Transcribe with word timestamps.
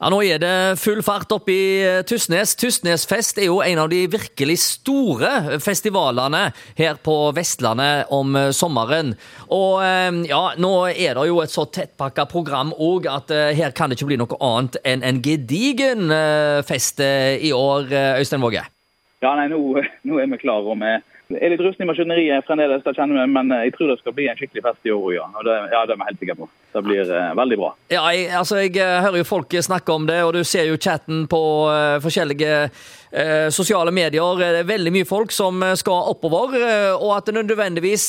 Ja, 0.00 0.08
Nå 0.08 0.22
er 0.24 0.38
det 0.40 0.80
full 0.80 1.02
fart 1.04 1.28
oppe 1.34 1.52
i 1.52 1.64
Tustnes. 2.08 2.54
Tysnes. 2.56 3.04
Tysnesfest 3.04 3.36
er 3.36 3.50
jo 3.50 3.58
en 3.60 3.82
av 3.82 3.90
de 3.92 3.98
virkelig 4.08 4.56
store 4.62 5.58
festivalene 5.60 6.46
her 6.78 6.96
på 7.04 7.16
Vestlandet 7.36 8.08
om 8.16 8.32
eh, 8.32 8.48
sommeren. 8.56 9.12
Og 9.52 9.82
eh, 9.84 10.22
ja, 10.30 10.40
nå 10.56 10.72
er 10.88 11.20
det 11.20 11.26
jo 11.28 11.42
et 11.44 11.52
så 11.52 11.66
tettpakka 11.68 12.24
program 12.32 12.72
òg 12.80 13.10
at 13.12 13.28
her 13.58 13.76
kan 13.76 13.92
det 13.92 13.98
ikke 13.98 14.08
bli 14.14 14.20
noe 14.22 14.40
annet 14.40 14.80
enn 14.88 15.04
en 15.04 15.20
gedigen 15.20 16.08
fest 16.64 17.04
i 17.04 17.52
år, 17.52 17.92
Øystein 18.22 18.40
Våge. 18.40 18.64
Ja, 19.20 19.34
nei, 19.36 19.50
nå, 19.52 19.60
nå 20.08 20.16
er 20.16 20.32
vi 20.32 20.40
klare. 20.40 20.64
og 20.64 20.80
vi 20.80 20.96
er 21.38 21.52
litt 21.52 21.62
rusten 21.62 21.84
i 21.84 21.88
maskineriet 21.88 22.46
fremdeles, 22.46 22.82
det 22.84 22.94
kjenner 22.96 23.20
vi, 23.20 23.26
men 23.30 23.52
eh, 23.54 23.66
jeg 23.68 23.74
tror 23.76 23.92
det 23.92 23.98
skal 24.00 24.14
bli 24.16 24.26
en 24.30 24.38
skikkelig 24.38 24.64
fest 24.64 24.88
i 24.88 24.94
år 24.94 25.12
ja. 25.14 25.26
Og 25.30 25.46
det, 25.46 25.56
ja, 25.72 25.82
det 25.86 25.94
er 25.94 26.00
vi 26.00 26.08
helt 26.08 26.22
sikre 26.24 26.36
på. 26.40 26.48
Det 26.70 26.82
blir 26.86 27.10
uh, 27.10 27.30
veldig 27.38 27.58
bra. 27.58 27.70
Ja, 27.90 28.02
jeg, 28.14 28.28
altså, 28.40 28.60
jeg 28.62 28.74
uh, 28.78 29.00
hører 29.04 29.20
jo 29.20 29.28
folk 29.28 29.56
snakke 29.66 29.94
om 29.94 30.06
det, 30.10 30.20
og 30.26 30.34
du 30.36 30.42
ser 30.46 30.68
jo 30.70 30.78
chatten 30.78 31.24
på 31.30 31.42
uh, 31.70 31.98
forskjellige 32.02 32.70
sosiale 33.50 33.90
medier. 33.90 34.36
Det 34.38 34.60
er 34.60 34.68
veldig 34.68 34.92
mye 34.94 35.06
folk 35.08 35.32
som 35.34 35.64
skal 35.74 36.12
oppover, 36.12 36.52
og 36.94 37.08
at 37.16 37.26
det 37.26 37.34
nødvendigvis 37.40 38.04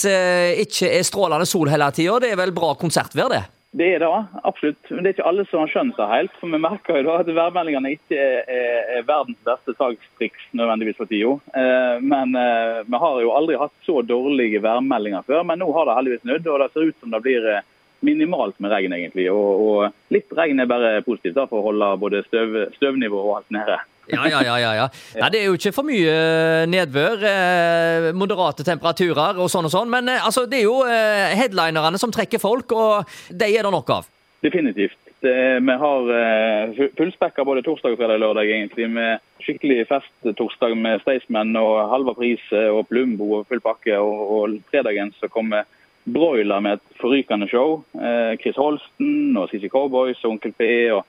ikke 0.62 0.92
er 0.94 1.08
strålende 1.08 1.48
sol 1.50 1.72
hele 1.74 1.88
tida. 1.90 2.20
Det 2.22 2.30
er 2.30 2.38
vel 2.38 2.54
bra 2.54 2.76
konsertvær, 2.78 3.32
det? 3.34 3.42
Det 3.72 3.86
er 3.96 4.02
det, 4.04 4.26
absolutt. 4.44 4.90
Men 4.90 5.04
det 5.04 5.10
er 5.10 5.14
ikke 5.16 5.28
alle 5.30 5.46
som 5.48 5.62
har 5.62 5.70
skjønt 5.72 5.96
det 5.96 6.08
helt. 6.12 6.34
For 6.42 6.52
vi 6.52 6.60
merker 6.60 6.98
jo 7.00 7.06
da 7.08 7.14
at 7.22 7.30
værmeldingene 7.32 7.94
ikke 7.96 8.18
er, 8.20 8.74
er 8.98 9.06
verdens 9.08 9.40
beste 9.48 9.76
sagstriks 9.78 10.50
nødvendigvis 10.60 11.00
for 11.00 11.08
tida. 11.08 11.38
Eh, 11.56 12.04
men 12.04 12.36
eh, 12.36 12.82
vi 12.84 13.00
har 13.04 13.22
jo 13.24 13.32
aldri 13.38 13.60
hatt 13.62 13.76
så 13.88 14.02
dårlige 14.04 14.60
værmeldinger 14.66 15.24
før. 15.28 15.46
Men 15.48 15.64
nå 15.64 15.70
har 15.78 15.88
det 15.88 15.96
heldigvis 16.02 16.26
snudd, 16.26 16.52
og 16.52 16.60
det 16.60 16.70
ser 16.74 16.90
ut 16.90 17.00
som 17.00 17.16
det 17.16 17.24
blir 17.24 17.48
eh, 17.48 17.64
minimalt 18.04 18.60
med 18.60 18.76
regn, 18.76 18.98
egentlig. 18.98 19.30
Og, 19.32 19.64
og 19.64 20.14
litt 20.18 20.36
regn 20.36 20.60
er 20.60 20.68
bare 20.68 20.92
positivt 21.08 21.40
da, 21.40 21.48
for 21.48 21.62
å 21.62 21.70
holde 21.70 21.94
både 22.04 22.26
støv, 22.28 22.60
støvnivå 22.76 23.24
og 23.24 23.38
alt 23.40 23.56
nede. 23.56 23.80
Ja, 24.10 24.26
ja, 24.28 24.42
ja. 24.44 24.58
ja, 24.60 24.72
ja. 24.82 24.88
Nei, 25.22 25.30
det 25.34 25.42
er 25.42 25.50
jo 25.50 25.58
ikke 25.60 25.74
for 25.76 25.88
mye 25.88 26.16
eh, 26.16 26.64
nedbør. 26.70 27.26
Eh, 27.28 28.08
moderate 28.18 28.66
temperaturer 28.68 29.40
og 29.42 29.52
sånn 29.52 29.70
og 29.70 29.74
sånn. 29.74 29.92
Men 29.94 30.10
eh, 30.10 30.26
altså, 30.26 30.48
det 30.50 30.62
er 30.62 30.68
jo 30.68 30.82
eh, 30.88 31.36
headlinerne 31.38 32.02
som 32.02 32.14
trekker 32.14 32.42
folk, 32.42 32.74
og 32.74 33.14
de 33.30 33.50
er 33.52 33.68
det 33.68 33.74
nok 33.74 33.94
av. 34.00 34.10
Definitivt. 34.42 34.98
Vi 35.22 35.74
har 35.84 36.08
eh, 36.18 36.80
fullspekka 36.98 37.44
både 37.46 37.62
torsdag, 37.62 37.94
fredag 38.00 38.18
og 38.18 38.24
lørdag, 38.24 38.50
egentlig. 38.56 38.88
Med 38.90 39.22
skikkelig 39.46 39.84
fest-torsdag 39.92 40.74
med 40.80 41.04
Staysman 41.04 41.54
og 41.62 41.76
Halva 41.92 42.16
Pris 42.18 42.42
og 42.72 42.88
Plumbo 42.90 43.28
og 43.38 43.46
full 43.52 43.62
pakke. 43.62 44.00
Og, 44.02 44.34
og 44.40 44.58
fredagen 44.74 45.14
så 45.20 45.30
kommer 45.30 45.70
Broiler 46.10 46.60
med 46.60 46.80
et 46.80 46.98
forrykende 47.02 47.48
show. 47.50 47.84
Eh, 47.94 48.38
Chris 48.42 48.58
Holsten 48.58 49.38
og 49.38 49.50
CC 49.52 49.70
Cowboys 49.70 50.24
og 50.24 50.32
Onkel 50.32 50.54
P. 50.58 50.64
og 50.96 51.06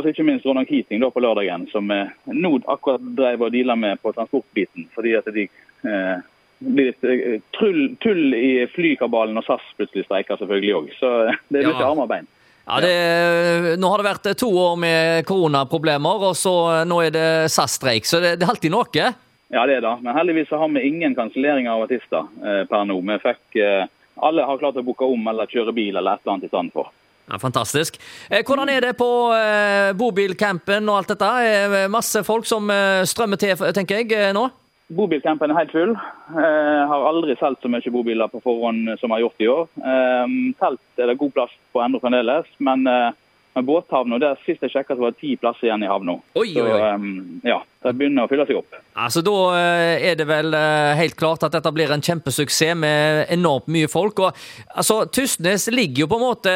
og 0.00 0.06
så 0.06 0.14
ikke 0.14 0.24
minst 0.24 0.46
Ronan 0.48 0.66
Keating 0.66 1.02
da 1.02 1.12
på 1.12 1.20
lørdagen, 1.20 1.68
som 1.70 1.90
eh, 1.92 2.10
nå 2.32 2.56
akkurat 2.64 3.04
drev 3.18 3.46
og 3.46 3.52
deala 3.52 3.76
med 3.76 4.00
på 4.00 4.14
transportbiten. 4.16 4.88
Fordi 4.96 5.14
at 5.18 5.28
de 5.36 5.44
eh, 5.44 6.26
blir 6.58 6.90
litt 6.90 7.04
eh, 7.04 7.38
trull, 7.56 7.96
tull 8.00 8.34
i 8.36 8.66
flykabalen 8.72 9.36
og 9.36 9.44
SAS 9.46 9.64
plutselig 9.76 10.08
streiker 10.08 10.40
selvfølgelig 10.40 10.76
òg. 10.80 10.92
Så 10.98 11.14
eh, 11.28 11.40
det 11.52 11.62
er 11.62 11.70
mye 11.70 11.78
ja. 11.78 11.88
armer 11.92 12.10
bein. 12.10 12.28
Ja, 12.70 12.80
det, 12.84 13.76
Nå 13.82 13.88
har 13.90 13.98
det 14.00 14.06
vært 14.06 14.28
to 14.38 14.48
år 14.48 14.76
med 14.78 15.24
koronaproblemer, 15.26 16.28
og 16.30 16.36
så 16.38 16.54
nå 16.86 17.00
er 17.02 17.14
det 17.14 17.28
SAS-streik. 17.50 18.06
Så 18.06 18.20
det, 18.22 18.36
det, 18.38 18.46
er 18.46 18.54
alltid 18.54 18.72
noe? 18.72 19.10
Ja, 19.50 19.64
det 19.66 19.80
er 19.80 19.86
det. 19.86 19.96
Men 20.04 20.14
heldigvis 20.14 20.52
har 20.54 20.68
vi 20.68 20.86
ingen 20.86 21.14
kanselleringer 21.18 21.72
av 21.72 21.88
artister 21.88 22.28
eh, 22.44 22.62
per 22.70 22.86
nå. 22.86 23.00
Vi 23.00 23.18
fikk, 23.24 23.56
eh, 23.58 23.88
Alle 24.22 24.44
har 24.46 24.60
klart 24.60 24.78
å 24.78 24.84
booke 24.84 25.06
om 25.08 25.26
eller 25.32 25.50
kjøre 25.50 25.72
bil 25.74 25.96
eller 25.96 26.14
et 26.14 26.22
eller 26.22 26.36
annet 26.36 26.46
i 26.46 26.52
stedet 26.52 26.74
for. 26.76 26.92
Ja, 27.30 27.38
fantastisk. 27.38 28.00
Eh, 28.30 28.42
hvordan 28.46 28.68
er 28.68 28.82
det 28.82 28.96
på 28.98 29.06
eh, 29.36 29.92
bobilcampen 29.94 30.88
og 30.90 30.96
alt 30.98 31.12
dette? 31.12 31.28
Er 31.46 31.92
masse 31.92 32.24
folk 32.26 32.48
som 32.48 32.66
eh, 32.74 33.04
strømmer 33.06 33.38
til, 33.38 33.54
tenker 33.76 34.02
jeg, 34.02 34.34
nå? 34.34 34.48
Bobilcampen 34.90 35.52
er 35.52 35.60
helt 35.60 35.70
full. 35.70 35.92
Jeg 36.34 36.86
har 36.90 37.04
aldri 37.06 37.36
solgt 37.38 37.62
så 37.62 37.70
mye 37.70 37.92
bobiler 37.94 38.30
på 38.32 38.40
forhånd 38.42 38.90
som 38.98 39.12
jeg 39.12 39.14
har 39.14 39.22
gjort 39.22 39.44
i 39.44 39.50
år. 39.52 39.68
Telt 40.58 40.98
er 40.98 41.12
det 41.12 41.20
god 41.20 41.30
plass 41.36 41.52
på 41.70 41.82
ennå 41.84 42.00
fremdeles, 42.02 42.48
men 42.58 42.82
med 43.54 43.66
båthavna 43.66 44.18
der 44.22 44.38
Sist 44.44 44.62
jeg 44.62 44.72
sjekka, 44.72 44.94
var 44.98 45.14
det 45.14 45.20
ti 45.20 45.34
plasser 45.40 45.68
igjen 45.68 45.82
i 45.84 45.88
havna. 45.90 46.16
Um, 46.38 47.40
ja, 47.46 47.58
det 47.82 47.92
begynner 47.98 48.26
å 48.26 48.30
fylle 48.30 48.46
seg 48.48 48.60
opp. 48.60 48.76
Altså, 48.94 49.22
Da 49.26 49.36
eh, 49.58 50.06
er 50.10 50.18
det 50.18 50.26
vel 50.28 50.54
eh, 50.56 50.92
helt 51.00 51.16
klart 51.18 51.44
at 51.46 51.54
dette 51.56 51.72
blir 51.74 51.90
en 51.92 52.04
kjempesuksess 52.04 52.78
med 52.78 53.24
enormt 53.32 53.70
mye 53.72 53.90
folk. 53.90 54.20
og 54.20 54.36
altså, 54.74 55.02
Tysnes 55.10 55.66
ligger 55.72 56.04
jo 56.04 56.10
på 56.10 56.20
en 56.20 56.26
måte 56.26 56.54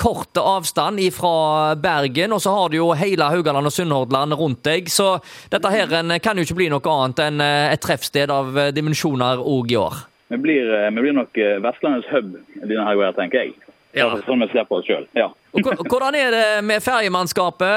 kort 0.00 0.38
avstand 0.38 1.00
fra 1.14 1.74
Bergen, 1.78 2.34
og 2.34 2.42
så 2.42 2.54
har 2.54 2.70
du 2.70 2.78
jo 2.78 2.92
hele 2.98 3.30
Haugaland 3.32 3.70
og 3.70 3.74
Sunnhordland 3.74 4.36
rundt 4.38 4.62
deg. 4.66 4.90
Så 4.92 5.16
dette 5.50 5.72
her 5.72 5.90
kan 6.22 6.38
jo 6.38 6.46
ikke 6.46 6.60
bli 6.60 6.70
noe 6.72 6.94
annet 6.94 7.24
enn 7.26 7.42
eh, 7.44 7.72
et 7.72 7.82
treffsted 7.82 8.30
av 8.30 8.54
dimensjoner 8.74 9.42
òg 9.42 9.74
i 9.74 9.80
år. 9.80 10.04
Vi 10.28 10.36
blir, 10.36 10.68
vi 10.92 11.00
blir 11.00 11.14
nok 11.16 11.38
Vestlandets 11.64 12.10
hub 12.12 12.34
denne 12.60 12.84
helga, 12.84 13.14
tenker 13.16 13.46
jeg. 13.46 13.56
Ja. 13.96 14.08
Sånn 14.26 14.42
vi 14.44 14.48
ser 14.52 14.66
på 14.68 14.78
oss 14.78 14.86
sjøl. 14.88 15.06
Ja. 15.16 15.30
Hvordan 15.56 16.16
er 16.18 16.34
det 16.34 16.64
med 16.66 16.82
ferjemannskapet? 16.84 17.70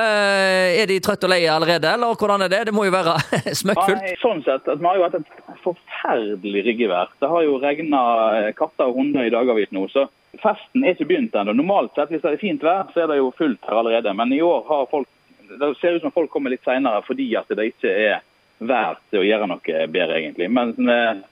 Er 0.82 0.90
de 0.90 0.98
trøtte 1.04 1.28
og 1.28 1.32
leie 1.32 1.52
allerede, 1.52 1.88
eller 1.96 2.18
hvordan 2.20 2.44
er 2.46 2.52
det? 2.52 2.66
Det 2.68 2.74
må 2.76 2.84
jo 2.86 2.94
være 2.94 3.16
smøkkfullt? 3.62 4.10
Ja, 4.10 4.18
sånn 4.22 4.44
sett, 4.46 4.68
at 4.68 4.82
Vi 4.82 4.90
har 4.90 5.00
jo 5.00 5.06
hatt 5.08 5.20
et 5.22 5.62
forferdelig 5.64 6.66
riggevær. 6.68 7.14
Det 7.22 7.30
har 7.32 7.46
jo 7.48 7.60
regna 7.64 8.02
eh, 8.42 8.50
katter 8.58 8.92
og 8.92 9.00
hunder 9.00 9.28
i 9.28 9.34
dagevis 9.34 9.72
nå. 9.72 9.88
så 9.94 10.10
Festen 10.42 10.84
er 10.84 10.96
ikke 10.96 11.10
begynt 11.10 11.36
ennå. 11.36 11.56
Normalt 11.56 11.96
sett, 11.96 12.12
hvis 12.12 12.22
det 12.24 12.36
er 12.36 12.44
fint 12.44 12.62
vær, 12.64 12.92
så 12.94 13.04
er 13.04 13.12
det 13.12 13.20
jo 13.20 13.34
fullt 13.36 13.66
her 13.68 13.82
allerede. 13.82 14.14
Men 14.16 14.32
i 14.36 14.42
år 14.44 14.64
har 14.68 14.88
folk, 14.92 15.10
det 15.48 15.74
ser 15.80 15.98
ut 15.98 16.06
som 16.06 16.14
folk 16.16 16.32
kommer 16.32 16.54
litt 16.54 16.64
seinere 16.68 17.04
fordi 17.04 17.28
at 17.40 17.52
det 17.52 17.72
ikke 17.74 17.92
er 17.92 18.22
vær 18.62 19.00
til 19.10 19.22
å 19.22 19.26
gjøre 19.26 19.50
noe 19.50 19.84
bedre, 19.92 20.20
egentlig. 20.22 20.48
Men 20.54 20.76
jeg 20.78 21.18
eh, 21.18 21.26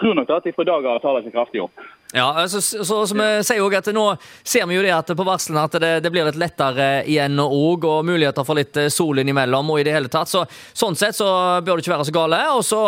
tror 0.00 0.16
nok 0.16 0.32
at 0.32 0.46
de 0.48 0.54
fra 0.56 0.64
i 0.64 0.70
dag 0.70 0.88
av 0.88 1.02
tar 1.02 1.18
det 1.18 1.26
seg 1.26 1.36
kraftig 1.36 1.64
opp. 1.64 1.84
Ja, 2.14 2.48
så, 2.48 2.60
så, 2.60 3.06
som 3.08 3.20
jeg 3.24 3.44
sier 3.48 3.62
også, 3.64 3.78
at 3.80 3.94
Nå 3.96 4.04
ser 4.20 4.66
vi 4.68 4.76
jo 4.76 4.82
det 4.84 4.92
at 4.92 5.12
på 5.16 5.24
varslene 5.24 5.64
at 5.64 5.78
det, 5.80 5.92
det 6.04 6.10
blir 6.12 6.26
litt 6.28 6.36
lettere 6.40 6.88
igjen 7.08 7.40
òg, 7.40 7.86
og 7.88 8.04
muligheter 8.04 8.44
for 8.44 8.60
litt 8.60 8.76
eh, 8.76 8.90
sol 8.92 9.22
innimellom. 9.22 9.70
og 9.72 9.80
i 9.80 9.86
det 9.88 9.96
hele 9.96 10.12
tatt, 10.12 10.28
så 10.28 10.44
Sånn 10.76 10.96
sett 10.98 11.16
så 11.16 11.26
bør 11.64 11.78
det 11.78 11.86
ikke 11.86 11.94
være 11.94 12.08
så 12.08 12.14
gale. 12.14 12.40
Og 12.52 12.62
så 12.66 12.82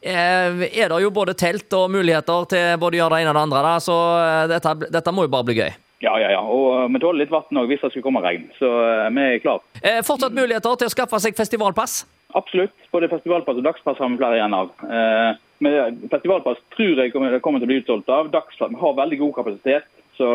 eh, 0.00 0.64
er 0.72 0.88
det 0.88 1.00
jo 1.04 1.12
både 1.12 1.36
telt 1.36 1.72
og 1.76 1.90
muligheter 1.92 2.48
til 2.48 2.80
både 2.80 2.96
å 2.96 3.02
gjøre 3.02 3.16
det 3.16 3.22
ene 3.22 3.32
og 3.32 3.38
det 3.38 3.44
andre. 3.46 3.62
Da, 3.68 3.74
så 3.84 3.98
eh, 4.22 4.44
dette, 4.54 4.74
dette 4.96 5.14
må 5.14 5.26
jo 5.26 5.32
bare 5.34 5.48
bli 5.50 5.58
gøy. 5.60 5.70
Ja, 6.02 6.16
ja, 6.18 6.32
ja. 6.34 6.40
Og 6.42 6.88
vi 6.90 6.98
tåler 7.02 7.22
litt 7.22 7.30
vann 7.30 7.60
òg 7.60 7.68
hvis 7.70 7.84
det 7.84 7.92
skulle 7.92 8.08
komme 8.08 8.24
regn. 8.24 8.48
Så 8.56 8.68
vi 9.14 9.28
er 9.28 9.38
klare. 9.44 9.62
Eh, 9.82 10.00
fortsatt 10.06 10.34
muligheter 10.34 10.80
til 10.80 10.90
å 10.90 10.94
skaffe 10.96 11.20
seg 11.22 11.36
festivalpass? 11.38 12.02
Absolutt. 12.38 12.74
Både 12.92 13.10
festivalpass 13.12 13.60
og 13.60 13.66
dagspass 13.66 14.00
har 14.00 14.10
vi 14.10 14.18
flere 14.20 14.40
igjen 14.40 14.56
av. 14.56 14.72
Eh, 14.88 15.40
men 15.62 16.00
festivalpass 16.10 16.60
tror 16.74 16.98
jeg 16.98 17.12
kommer, 17.14 17.38
kommer 17.44 17.62
til 17.62 17.68
å 17.68 17.72
bli 17.72 17.80
utsolgt 17.82 18.10
av. 18.12 18.30
Dagspass 18.32 18.74
har 18.80 18.96
veldig 18.98 19.18
god 19.20 19.36
kapasitet. 19.38 19.86
Så, 20.16 20.26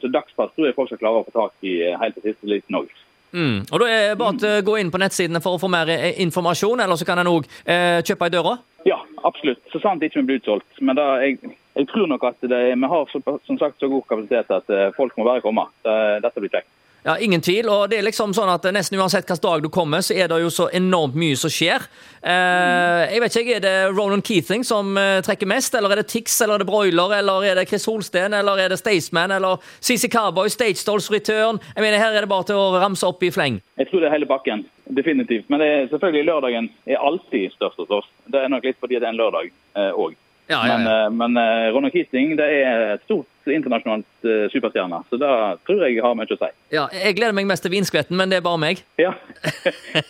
så, 0.00 0.08
dagsplass 0.08 0.54
tror 0.54 0.68
jeg 0.68 0.76
folk 0.76 0.88
skal 0.88 1.00
klare 1.02 1.20
å 1.20 1.26
få 1.26 1.34
tak 1.34 1.66
i 1.68 1.74
helt 2.00 2.16
til 2.16 2.30
siste 2.30 2.48
liten 2.50 2.78
òg. 2.78 2.88
Mm. 3.36 3.66
Og 3.68 3.82
da 3.82 3.88
er 3.90 4.04
det 4.08 4.20
bare 4.20 4.52
å 4.60 4.64
gå 4.64 4.78
inn 4.80 4.92
på 4.92 5.00
nettsidene 5.02 5.42
for 5.44 5.56
å 5.56 5.60
få 5.60 5.68
mer 5.68 5.90
eh, 5.92 6.16
informasjon, 6.24 6.80
eller 6.80 6.96
så 6.96 7.08
kan 7.08 7.20
en 7.20 7.32
òg 7.34 7.48
eh, 7.64 8.00
kjøpe 8.06 8.30
i 8.30 8.32
døra? 8.32 8.54
Ja, 8.88 9.00
absolutt. 9.28 9.60
Så 9.72 9.82
sant 9.82 10.04
ikke 10.06 10.24
blir 10.24 10.40
utsolgt. 10.40 10.68
Men 10.80 10.96
da, 10.96 11.08
jeg, 11.24 11.40
jeg, 11.74 11.88
tror 11.90 12.08
nok 12.08 12.24
at 12.30 12.40
det, 12.48 12.62
vi 12.72 12.92
har 12.94 13.12
som 13.12 13.60
sagt 13.60 13.82
så 13.82 13.90
god 13.92 14.06
kapasitet 14.08 14.54
at 14.56 14.72
eh, 14.72 14.88
folk 14.96 15.18
må 15.18 15.26
bare 15.28 15.44
komme. 15.44 15.66
Dette 15.84 16.40
blir 16.40 16.54
kjekt. 16.54 16.70
Ja, 17.06 17.14
Ingen 17.22 17.40
tvil. 17.40 17.68
og 17.70 17.84
det 17.90 18.00
er 18.00 18.02
liksom 18.02 18.32
sånn 18.34 18.50
at 18.50 18.64
Nesten 18.74 18.98
uansett 18.98 19.28
hvilken 19.28 19.42
dag 19.44 19.62
du 19.62 19.68
kommer, 19.70 20.02
så 20.02 20.14
er 20.18 20.26
det 20.26 20.40
jo 20.42 20.48
så 20.50 20.64
enormt 20.74 21.14
mye 21.14 21.36
som 21.38 21.52
skjer. 21.54 21.84
Eh, 22.18 23.02
jeg 23.12 23.22
vet 23.22 23.36
ikke, 23.38 23.54
Er 23.56 23.62
det 23.62 23.74
Ronan 23.94 24.22
Keating 24.26 24.64
som 24.66 24.96
eh, 24.98 25.20
trekker 25.22 25.46
mest, 25.46 25.74
eller 25.78 25.94
er 25.94 26.02
det 26.02 26.08
Tix, 26.10 26.40
eller 26.42 26.58
er 26.58 26.64
det 26.64 26.66
Broiler, 26.66 27.14
eller 27.20 27.46
er 27.46 27.54
det 27.60 27.68
Chris 27.70 27.86
Holsten, 27.86 28.34
eller 28.34 28.58
er 28.58 28.74
det 28.74 28.80
Staysman, 28.80 29.30
eller 29.30 29.62
CC 29.78 30.10
Carboy, 30.10 30.50
Stage 30.50 30.82
Dolls 30.84 31.06
Return? 31.14 31.60
Jeg 31.76 31.86
mener, 31.86 32.02
Her 32.02 32.10
er 32.18 32.26
det 32.26 32.32
bare 32.34 32.48
til 32.50 32.58
å 32.58 32.74
ramse 32.82 33.06
opp 33.06 33.22
i 33.22 33.30
fleng. 33.30 33.62
Jeg 33.78 33.86
tror 33.86 34.02
det 34.02 34.10
er 34.10 34.16
hele 34.18 34.26
bakken. 34.26 34.66
Definitivt. 34.90 35.46
Men 35.48 35.62
det 35.62 35.68
er 35.70 35.88
selvfølgelig 35.94 36.26
lørdagen 36.26 36.70
er 36.90 36.98
alltid 36.98 37.54
størst 37.54 37.78
hos 37.84 37.90
oss. 38.02 38.10
Det 38.26 38.42
er 38.42 38.50
nok 38.50 38.66
litt 38.66 38.82
fordi 38.82 38.98
det 38.98 39.06
er 39.06 39.14
en 39.14 39.22
lørdag 39.22 39.52
òg. 39.94 40.10
Eh, 40.10 40.25
ja, 40.46 40.60
ja, 40.66 40.76
ja. 40.76 40.76
Men, 40.78 41.16
men 41.18 41.38
uh, 41.40 41.74
Ronald 41.74 41.94
Keating 41.94 42.36
det 42.38 42.46
er 42.60 42.84
et 42.94 43.02
stort 43.06 43.50
internasjonalt 43.50 44.06
uh, 44.26 44.46
superstjerne, 44.52 45.00
så 45.10 45.18
da 45.20 45.30
tror 45.66 45.82
jeg 45.86 45.98
har 46.02 46.14
mye 46.18 46.30
å 46.30 46.38
si. 46.38 46.50
Ja, 46.74 46.86
Jeg 46.94 47.18
gleder 47.18 47.36
meg 47.36 47.48
mest 47.50 47.66
til 47.66 47.74
vinskvetten, 47.74 48.16
men 48.18 48.32
det 48.32 48.40
er 48.40 48.46
bare 48.46 48.62
meg. 48.62 48.82
Ja, 49.06 49.12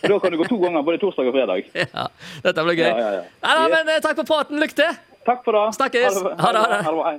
Da 0.03 0.19
kan 0.21 0.33
du 0.33 0.39
gå 0.39 0.47
to 0.49 0.59
ganger, 0.61 0.85
både 0.85 1.01
torsdag 1.01 1.29
og 1.31 1.37
fredag. 1.37 1.69
Ja, 1.97 2.07
Dette 2.45 2.65
blir 2.69 2.79
gøy. 2.79 2.89
Ja, 2.89 2.97
ja, 2.97 3.11
ja. 3.19 3.27
ja 3.49 3.69
men, 3.73 3.93
uh, 3.93 4.01
takk 4.05 4.17
for 4.21 4.29
praten. 4.29 4.61
Lykke 4.61 4.77
til! 4.81 4.97
Takk 5.27 5.41
for 5.43 5.57
det. 5.57 5.65
Snakkes. 5.75 6.21
Ha 6.23 6.23
det. 6.23 6.39
Ha 6.39 6.67
det. 6.71 6.83
Ha 6.87 7.11
det. 7.11 7.17